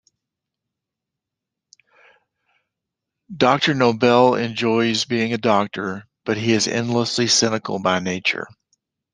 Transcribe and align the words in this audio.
Doctor 3.37 3.75
Noble 3.75 4.33
enjoys 4.33 5.05
being 5.05 5.31
a 5.31 5.37
doctor, 5.37 6.07
but 6.25 6.37
he 6.37 6.53
is 6.53 6.67
endlessly 6.67 7.27
cynical 7.27 7.77
by 7.77 7.99
nature. 7.99 8.47